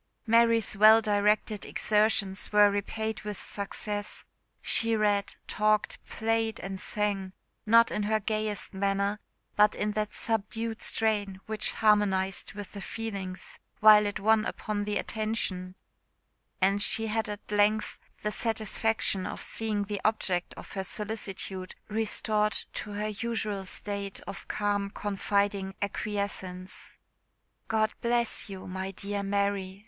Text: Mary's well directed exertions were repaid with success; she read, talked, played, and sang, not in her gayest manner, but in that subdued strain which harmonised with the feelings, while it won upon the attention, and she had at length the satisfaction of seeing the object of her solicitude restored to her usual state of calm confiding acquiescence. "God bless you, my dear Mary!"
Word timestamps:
Mary's 0.25 0.75
well 0.75 0.99
directed 0.99 1.63
exertions 1.63 2.51
were 2.51 2.71
repaid 2.71 3.21
with 3.21 3.37
success; 3.37 4.25
she 4.59 4.95
read, 4.95 5.35
talked, 5.47 6.03
played, 6.09 6.59
and 6.59 6.81
sang, 6.81 7.33
not 7.67 7.91
in 7.91 8.01
her 8.01 8.19
gayest 8.19 8.73
manner, 8.73 9.19
but 9.55 9.75
in 9.75 9.91
that 9.91 10.11
subdued 10.15 10.81
strain 10.81 11.39
which 11.45 11.73
harmonised 11.73 12.53
with 12.53 12.71
the 12.71 12.81
feelings, 12.81 13.59
while 13.79 14.07
it 14.07 14.19
won 14.19 14.43
upon 14.43 14.85
the 14.85 14.97
attention, 14.97 15.75
and 16.59 16.81
she 16.81 17.05
had 17.05 17.29
at 17.29 17.51
length 17.51 17.99
the 18.23 18.31
satisfaction 18.31 19.27
of 19.27 19.39
seeing 19.39 19.83
the 19.83 20.01
object 20.03 20.51
of 20.55 20.71
her 20.71 20.83
solicitude 20.83 21.75
restored 21.89 22.53
to 22.73 22.93
her 22.93 23.09
usual 23.09 23.67
state 23.67 24.19
of 24.21 24.47
calm 24.47 24.89
confiding 24.89 25.75
acquiescence. 25.79 26.97
"God 27.67 27.91
bless 28.01 28.49
you, 28.49 28.65
my 28.67 28.89
dear 28.89 29.21
Mary!" 29.21 29.79